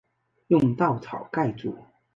[0.47, 1.71] 用稻草盖著